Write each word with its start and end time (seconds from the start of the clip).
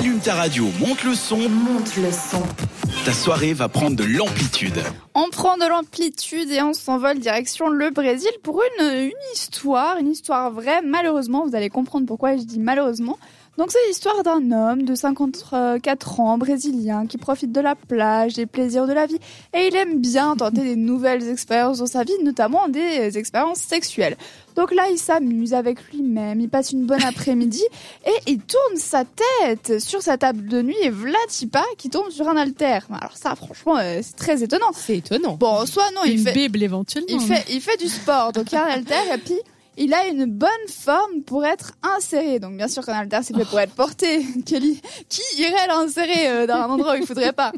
Allume 0.00 0.18
ta 0.18 0.34
radio, 0.34 0.64
monte 0.80 1.04
le 1.04 1.14
son. 1.14 1.36
Monte 1.36 1.96
le 1.98 2.10
son. 2.10 2.42
Ta 3.04 3.12
soirée 3.14 3.54
va 3.54 3.68
prendre 3.68 3.96
de 3.96 4.04
l'amplitude. 4.04 4.82
On 5.14 5.30
prend 5.30 5.56
de 5.56 5.66
l'amplitude 5.66 6.50
et 6.50 6.60
on 6.60 6.74
s'envole 6.74 7.18
direction 7.18 7.68
le 7.68 7.90
Brésil 7.90 8.30
pour 8.42 8.62
une, 8.62 8.84
une 8.84 9.32
histoire, 9.34 9.96
une 9.98 10.08
histoire 10.08 10.50
vraie. 10.50 10.82
Malheureusement, 10.82 11.46
vous 11.46 11.56
allez 11.56 11.70
comprendre 11.70 12.06
pourquoi 12.06 12.36
je 12.36 12.42
dis 12.42 12.58
malheureusement. 12.58 13.18
Donc 13.60 13.72
c'est 13.72 13.86
l'histoire 13.88 14.22
d'un 14.22 14.52
homme 14.52 14.84
de 14.84 14.94
54 14.94 16.20
ans, 16.20 16.38
brésilien, 16.38 17.06
qui 17.06 17.18
profite 17.18 17.52
de 17.52 17.60
la 17.60 17.74
plage, 17.74 18.32
des 18.32 18.46
plaisirs 18.46 18.86
de 18.86 18.92
la 18.92 19.06
vie, 19.06 19.18
et 19.52 19.66
il 19.66 19.76
aime 19.76 20.00
bien 20.00 20.34
tenter 20.36 20.62
des 20.62 20.76
nouvelles 20.76 21.28
expériences 21.28 21.78
dans 21.78 21.86
sa 21.86 22.04
vie, 22.04 22.14
notamment 22.22 22.68
des 22.68 23.18
expériences 23.18 23.58
sexuelles. 23.58 24.16
Donc 24.56 24.72
là, 24.72 24.84
il 24.90 24.96
s'amuse 24.96 25.52
avec 25.52 25.82
lui-même, 25.92 26.40
il 26.40 26.48
passe 26.48 26.72
une 26.72 26.86
bonne 26.86 27.02
après-midi, 27.02 27.62
et 28.06 28.30
il 28.30 28.38
tourne 28.38 28.76
sa 28.76 29.04
tête 29.04 29.78
sur 29.78 30.00
sa 30.00 30.16
table 30.16 30.46
de 30.46 30.62
nuit, 30.62 30.76
et 30.82 30.88
Vlatipa 30.88 31.64
qui 31.76 31.90
tombe 31.90 32.08
sur 32.08 32.28
un 32.28 32.36
Alors 32.90 33.16
ça, 33.16 33.34
franchement, 33.34 33.76
euh, 33.78 34.00
c'est 34.02 34.16
très 34.16 34.42
étonnant. 34.42 34.70
C'est 34.72 34.98
étonnant. 34.98 35.34
Bon, 35.34 35.66
soit 35.66 35.90
non, 35.94 36.02
il 36.04 36.18
Une 36.18 36.24
fait... 36.24 36.32
bible 36.32 36.62
éventuellement. 36.62 37.08
Il 37.10 37.20
fait, 37.20 37.44
il 37.50 37.60
fait 37.60 37.76
du 37.76 37.88
sport, 37.88 38.32
donc 38.32 38.50
il 38.52 38.54
y 38.54 38.58
a 38.58 38.64
un 38.64 38.70
haltère 38.70 39.12
et 39.14 39.18
puis 39.18 39.38
il 39.76 39.94
a 39.94 40.06
une 40.06 40.26
bonne 40.26 40.50
forme 40.68 41.22
pour 41.24 41.44
être 41.44 41.72
inséré. 41.82 42.38
Donc 42.38 42.56
bien 42.56 42.68
sûr 42.68 42.84
qu'un 42.84 42.94
haltère 42.94 43.22
c'est 43.24 43.34
fait 43.36 43.44
pour 43.44 43.60
être 43.60 43.74
porté. 43.74 44.24
Kelly, 44.46 44.80
qui 45.08 45.22
irait 45.38 45.66
l'insérer 45.68 46.28
euh, 46.28 46.46
dans 46.46 46.54
un 46.54 46.70
endroit 46.70 46.92
où 46.94 46.96
il 46.96 47.06
faudrait 47.06 47.32
pas? 47.32 47.52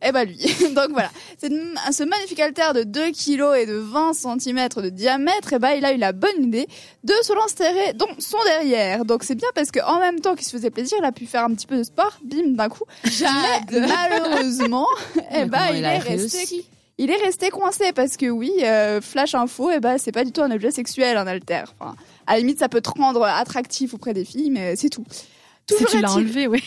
Eh 0.00 0.12
ben 0.12 0.24
lui. 0.24 0.36
donc 0.74 0.90
voilà, 0.90 1.10
c'est 1.38 1.50
ce 1.50 2.04
magnifique 2.04 2.38
haltère 2.40 2.72
de 2.72 2.84
2 2.84 3.10
kg 3.10 3.56
et 3.56 3.66
de 3.66 3.74
20 3.74 4.12
cm 4.14 4.68
de 4.76 4.88
diamètre. 4.90 5.52
Et 5.52 5.58
ben 5.58 5.72
il 5.72 5.84
a 5.84 5.92
eu 5.92 5.96
la 5.96 6.12
bonne 6.12 6.44
idée 6.44 6.68
de 7.04 7.14
se 7.22 7.32
l'insérer 7.32 7.92
dans 7.94 8.06
son 8.18 8.38
derrière. 8.44 9.04
Donc 9.04 9.24
c'est 9.24 9.34
bien 9.34 9.48
parce 9.54 9.70
qu'en 9.70 9.98
même 9.98 10.20
temps 10.20 10.34
qu'il 10.34 10.46
se 10.46 10.52
faisait 10.52 10.70
plaisir, 10.70 10.98
il 11.00 11.04
a 11.04 11.12
pu 11.12 11.26
faire 11.26 11.44
un 11.44 11.54
petit 11.54 11.66
peu 11.66 11.76
de 11.76 11.82
sport. 11.82 12.18
Bim 12.22 12.54
d'un 12.54 12.68
coup. 12.68 12.84
Mais 13.04 13.80
malheureusement, 13.80 14.86
eh 15.34 15.46
ben 15.46 15.70
il 15.74 15.84
est 15.84 15.98
resté 15.98 16.64
il 17.00 17.10
est 17.10 17.16
resté 17.16 17.50
coincé 17.50 17.92
parce 17.92 18.16
que 18.16 18.26
oui, 18.26 18.52
euh, 18.62 19.00
flash 19.00 19.34
info, 19.36 19.70
eh 19.70 19.78
ben 19.78 19.98
c'est 19.98 20.10
pas 20.10 20.24
du 20.24 20.32
tout 20.32 20.42
un 20.42 20.50
objet 20.50 20.72
sexuel 20.72 21.16
un 21.16 21.28
alter. 21.28 21.62
Enfin, 21.78 21.94
à 22.26 22.34
la 22.34 22.40
limite, 22.40 22.58
ça 22.58 22.68
peut 22.68 22.80
te 22.80 22.90
rendre 22.90 23.22
attractif 23.22 23.94
auprès 23.94 24.14
des 24.14 24.24
filles, 24.24 24.50
mais 24.50 24.74
c'est 24.74 24.90
tout. 24.90 25.04
Si 25.10 25.76
Toujours 25.76 25.90
tu 25.90 26.00
l'as 26.00 26.12
enlevé, 26.12 26.46
oui. 26.48 26.62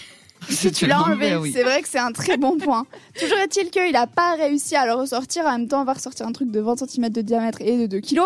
si 0.55 0.71
tu 0.71 0.87
l'as 0.87 1.01
enlevé, 1.01 1.51
c'est 1.51 1.63
vrai 1.63 1.81
que 1.81 1.87
c'est 1.87 1.99
un 1.99 2.11
très 2.11 2.37
bon 2.37 2.57
point. 2.57 2.85
Toujours 3.19 3.37
est-il 3.37 3.69
qu'il 3.69 3.91
n'a 3.91 4.07
pas 4.07 4.35
réussi 4.35 4.75
à 4.75 4.85
le 4.85 4.93
ressortir. 4.93 5.45
En 5.45 5.51
même 5.51 5.67
temps, 5.67 5.81
on 5.81 5.85
va 5.85 5.93
ressortir 5.93 6.27
un 6.27 6.31
truc 6.31 6.51
de 6.51 6.59
20 6.59 6.87
cm 6.87 7.09
de 7.09 7.21
diamètre 7.21 7.61
et 7.61 7.77
de 7.77 7.87
2 7.87 7.99
kg. 7.99 8.21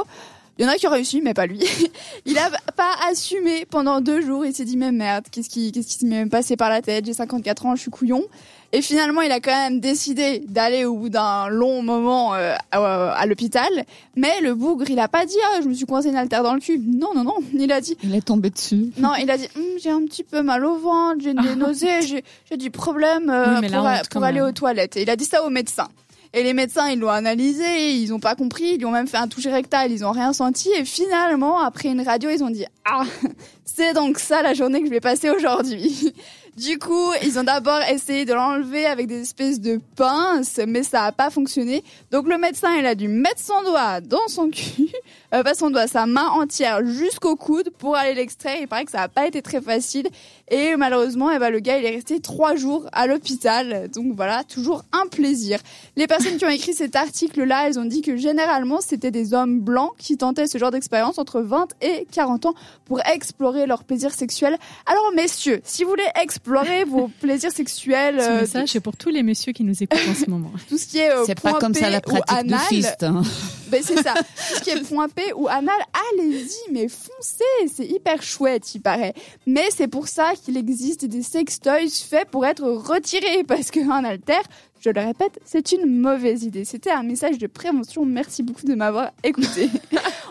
Il 0.57 0.63
y 0.63 0.67
en 0.67 0.71
a 0.71 0.75
qui 0.75 0.87
ont 0.87 0.91
réussi, 0.91 1.21
mais 1.21 1.33
pas 1.33 1.47
lui. 1.47 1.59
Il 2.25 2.37
a 2.37 2.49
pas 2.77 2.95
assumé 3.09 3.65
pendant 3.65 3.99
deux 3.99 4.21
jours. 4.21 4.45
Il 4.45 4.53
s'est 4.53 4.63
dit, 4.63 4.77
mais 4.77 4.91
merde, 4.91 5.25
qu'est-ce 5.29 5.49
qui, 5.49 5.71
qu'est-ce 5.71 5.97
qui 5.97 6.05
m'est 6.05 6.25
passé 6.27 6.55
par 6.55 6.69
la 6.69 6.81
tête? 6.81 7.05
J'ai 7.05 7.13
54 7.13 7.65
ans, 7.65 7.75
je 7.75 7.81
suis 7.81 7.91
couillon. 7.91 8.23
Et 8.71 8.81
finalement, 8.81 9.21
il 9.21 9.31
a 9.31 9.39
quand 9.39 9.51
même 9.51 9.79
décidé 9.79 10.39
d'aller 10.47 10.85
au 10.85 10.95
bout 10.95 11.09
d'un 11.09 11.47
long 11.47 11.81
moment 11.81 12.33
euh, 12.33 12.55
à, 12.71 13.11
à 13.11 13.25
l'hôpital. 13.25 13.69
Mais 14.15 14.41
le 14.41 14.53
bougre, 14.53 14.85
il 14.89 14.99
a 14.99 15.07
pas 15.07 15.25
dit, 15.25 15.37
ah, 15.51 15.61
je 15.61 15.67
me 15.67 15.73
suis 15.73 15.85
coincé 15.85 16.09
une 16.09 16.15
altère 16.15 16.43
dans 16.43 16.53
le 16.53 16.59
cul. 16.59 16.79
Non, 16.79 17.13
non, 17.15 17.23
non. 17.23 17.35
Il 17.53 17.71
a 17.71 17.81
dit, 17.81 17.97
Il 18.03 18.13
est 18.15 18.25
tombé 18.25 18.49
dessus. 18.49 18.91
non, 18.97 19.13
il 19.19 19.29
a 19.29 19.37
dit 19.37 19.47
Hum, 19.55 19.63
j'ai 19.81 19.91
un 19.91 20.03
petit 20.05 20.23
peu 20.23 20.41
mal 20.41 20.65
au 20.65 20.77
ventre, 20.77 21.21
j'ai 21.21 21.33
des 21.33 21.55
nausées, 21.55 22.01
j'ai 22.01 22.57
du 22.57 22.69
problème 22.71 23.29
euh, 23.29 23.61
Oui, 23.61 23.69
pour, 24.11 24.23
aller 24.23 24.41
aux 24.41 24.51
toilettes. 24.51 24.97
Et 24.97 25.03
il 25.03 25.09
a 25.09 25.15
dit 25.15 25.25
ça 25.25 25.43
au 25.43 25.49
médecin. 25.49 25.87
Et 26.33 26.43
les 26.43 26.53
médecins, 26.53 26.89
ils 26.89 26.99
l'ont 26.99 27.09
analysé, 27.09 27.93
ils 27.93 28.13
ont 28.13 28.19
pas 28.19 28.35
compris, 28.35 28.73
ils 28.73 28.77
lui 28.77 28.85
ont 28.85 28.91
même 28.91 29.07
fait 29.07 29.17
un 29.17 29.29
toucher 29.29 29.51
rectal, 29.51 29.91
ils 29.91 30.03
ont 30.03 30.11
rien 30.11 30.33
senti. 30.33 30.69
Et 30.77 30.83
finalement, 30.83 31.59
après 31.59 31.89
une 31.89 32.01
radio, 32.01 32.29
ils 32.29 32.43
ont 32.43 32.49
dit 32.49 32.65
ah, 32.83 33.03
c'est 33.65 33.93
donc 33.93 34.19
ça 34.19 34.41
la 34.41 34.53
journée 34.53 34.81
que 34.81 34.85
je 34.87 34.91
vais 34.91 34.99
passer 34.99 35.29
aujourd'hui. 35.29 36.13
Du 36.55 36.79
coup, 36.79 37.11
ils 37.21 37.37
ont 37.37 37.43
d'abord 37.43 37.81
essayé 37.89 38.23
de 38.23 38.33
l'enlever 38.33 38.85
avec 38.85 39.07
des 39.07 39.23
espèces 39.23 39.59
de 39.59 39.81
pinces, 39.97 40.61
mais 40.65 40.83
ça 40.83 41.03
a 41.03 41.11
pas 41.11 41.29
fonctionné. 41.29 41.83
Donc 42.11 42.29
le 42.29 42.37
médecin, 42.37 42.73
il 42.79 42.85
a 42.85 42.95
dû 42.95 43.09
mettre 43.09 43.41
son 43.41 43.61
doigt 43.63 43.99
dans 43.99 44.25
son 44.29 44.49
cul, 44.49 44.87
euh, 45.33 45.43
pas 45.43 45.53
son 45.53 45.69
doigt, 45.69 45.87
sa 45.87 46.05
main 46.05 46.27
entière 46.27 46.85
jusqu'au 46.85 47.35
coude 47.35 47.71
pour 47.77 47.97
aller 47.97 48.13
l'extraire. 48.13 48.55
Il 48.61 48.69
paraît 48.69 48.85
que 48.85 48.91
ça 48.91 49.01
a 49.01 49.09
pas 49.09 49.27
été 49.27 49.41
très 49.41 49.59
facile. 49.59 50.07
Et 50.49 50.77
malheureusement, 50.77 51.29
eh 51.29 51.39
ben, 51.39 51.49
le 51.49 51.59
gars, 51.59 51.77
il 51.77 51.83
est 51.83 51.95
resté 51.95 52.21
trois 52.21 52.55
jours 52.55 52.87
à 52.93 53.05
l'hôpital. 53.05 53.89
Donc 53.93 54.13
voilà, 54.15 54.45
toujours 54.45 54.85
un 54.93 55.07
plaisir. 55.07 55.59
Les 55.97 56.07
personnes 56.07 56.37
qui 56.37 56.45
ont 56.45 56.49
écrit 56.49 56.73
cet 56.73 56.95
article-là, 56.95 57.67
elles 57.67 57.79
ont 57.79 57.85
dit 57.85 58.01
que 58.01 58.15
généralement, 58.15 58.79
c'était 58.79 59.11
des 59.11 59.33
hommes 59.33 59.59
blancs 59.59 59.91
qui 59.97 60.15
tentaient 60.15 60.47
ce 60.47 60.57
genre 60.57 60.71
d'expérience 60.71 61.19
entre 61.19 61.41
20 61.41 61.67
et 61.81 62.07
40 62.13 62.45
ans 62.45 62.53
pour 62.85 63.01
explorer 63.05 63.65
leur 63.65 63.83
plaisir 63.83 64.13
sexuel. 64.13 64.57
Alors 64.85 65.11
messieurs, 65.13 65.59
si 65.65 65.83
vous 65.83 65.89
voulez 65.89 66.03
explorer 66.15 66.44
vos 66.87 67.07
plaisirs 67.21 67.51
sexuels, 67.51 68.19
Ce 68.21 68.29
euh, 68.29 68.41
message, 68.41 68.69
c'est 68.69 68.79
pour 68.79 68.95
tous 68.95 69.09
les 69.09 69.23
messieurs 69.23 69.53
qui 69.53 69.63
nous 69.63 69.75
écoutent 69.81 70.07
en 70.09 70.15
ce 70.15 70.29
moment. 70.29 70.51
tout 70.69 70.77
ce 70.77 70.85
qui 70.87 70.99
est 70.99 71.11
euh, 71.11 71.23
C'est 71.25 71.39
pas 71.39 71.51
point 71.51 71.59
comme 71.59 71.73
ça 71.73 71.85
P 71.85 71.91
la 71.91 71.97
ou 71.97 72.01
pratique 72.01 72.37
anal, 72.37 72.59
fist. 72.67 73.03
hein. 73.03 73.21
ben 73.69 73.81
c'est 73.83 74.01
ça. 74.01 74.13
Tout 74.13 74.55
ce 74.55 74.61
qui 74.61 74.69
est 74.69 74.81
point 74.87 75.09
P 75.09 75.21
ou 75.35 75.47
anal, 75.47 75.75
allez-y, 76.13 76.71
mais 76.71 76.87
foncez, 76.87 77.43
c'est 77.73 77.85
hyper 77.85 78.21
chouette, 78.23 78.73
il 78.75 78.81
paraît. 78.81 79.13
Mais 79.45 79.65
c'est 79.75 79.87
pour 79.87 80.07
ça 80.07 80.33
qu'il 80.43 80.57
existe 80.57 81.05
des 81.05 81.23
sextoys 81.23 81.89
faits 81.89 82.29
pour 82.29 82.45
être 82.45 82.63
retirés, 82.63 83.43
parce 83.43 83.71
qu'un 83.71 84.03
alter, 84.03 84.41
je 84.81 84.89
le 84.91 85.01
répète, 85.01 85.39
c'est 85.45 85.71
une 85.71 85.99
mauvaise 85.99 86.43
idée. 86.43 86.63
C'était 86.63 86.91
un 86.91 87.01
message 87.03 87.37
de 87.39 87.47
prévention. 87.47 88.05
Merci 88.05 88.43
beaucoup 88.43 88.65
de 88.65 88.75
m'avoir 88.75 89.11
écouté. 89.23 89.69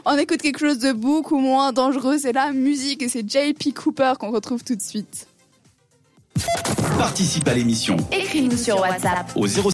On 0.05 0.17
écoute 0.17 0.43
quelque 0.43 0.61
chose 0.61 0.79
de 0.79 0.93
beaucoup 0.93 1.39
moins 1.39 1.73
dangereux, 1.73 2.19
c'est 2.19 2.33
la 2.33 2.53
musique 2.53 3.03
et 3.03 3.09
c'est 3.09 3.29
JP 3.29 3.75
Cooper 3.75 4.13
qu'on 4.21 4.31
retrouve 4.31 4.63
tout 4.63 4.77
de 4.77 4.83
suite. 4.83 5.27
Participe 6.99 7.47
à 7.49 7.55
l'émission 7.55 7.97
Écris-nous 8.11 8.57
sur 8.57 8.81
WhatsApp. 8.81 9.31
au 9.37 9.47
0 9.47 9.63